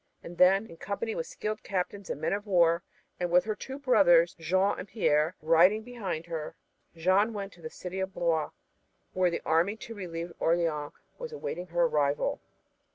[0.23, 2.81] And then, in company with skilled captains and men of war,
[3.19, 6.55] and with her two brothers, Jean and Pierre, riding behind her,
[6.95, 8.49] Jeanne went to the city of Blois,
[9.13, 12.41] where the army to relieve Orleans was awaiting her arrival.